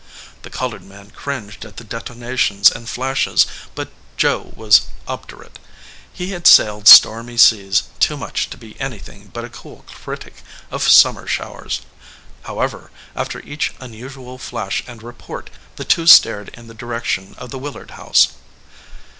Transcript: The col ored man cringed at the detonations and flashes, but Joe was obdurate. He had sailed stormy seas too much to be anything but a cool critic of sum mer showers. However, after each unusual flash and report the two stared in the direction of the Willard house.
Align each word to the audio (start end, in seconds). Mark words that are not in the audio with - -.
The 0.41 0.49
col 0.49 0.71
ored 0.71 0.81
man 0.81 1.11
cringed 1.11 1.63
at 1.63 1.77
the 1.77 1.83
detonations 1.83 2.71
and 2.71 2.89
flashes, 2.89 3.45
but 3.75 3.91
Joe 4.17 4.51
was 4.55 4.81
obdurate. 5.07 5.59
He 6.11 6.31
had 6.31 6.47
sailed 6.47 6.87
stormy 6.87 7.37
seas 7.37 7.83
too 7.99 8.17
much 8.17 8.49
to 8.49 8.57
be 8.57 8.75
anything 8.81 9.29
but 9.31 9.43
a 9.45 9.49
cool 9.49 9.85
critic 9.85 10.41
of 10.71 10.81
sum 10.89 11.13
mer 11.17 11.27
showers. 11.27 11.81
However, 12.45 12.89
after 13.15 13.41
each 13.41 13.73
unusual 13.79 14.39
flash 14.39 14.83
and 14.87 15.03
report 15.03 15.51
the 15.75 15.85
two 15.85 16.07
stared 16.07 16.49
in 16.55 16.65
the 16.65 16.73
direction 16.73 17.35
of 17.37 17.51
the 17.51 17.59
Willard 17.59 17.91
house. 17.91 18.29